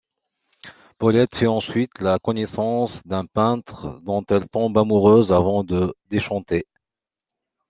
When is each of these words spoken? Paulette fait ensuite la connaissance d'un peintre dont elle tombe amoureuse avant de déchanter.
Paulette 0.97 1.35
fait 1.35 1.45
ensuite 1.45 2.01
la 2.01 2.17
connaissance 2.17 3.05
d'un 3.05 3.27
peintre 3.27 3.99
dont 4.01 4.23
elle 4.31 4.49
tombe 4.49 4.75
amoureuse 4.75 5.31
avant 5.31 5.63
de 5.63 5.93
déchanter. 6.09 6.65